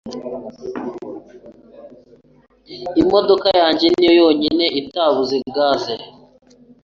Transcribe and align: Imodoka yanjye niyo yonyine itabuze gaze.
Imodoka 3.01 3.47
yanjye 3.61 3.85
niyo 3.95 4.11
yonyine 4.21 4.65
itabuze 4.81 5.35
gaze. 5.55 5.95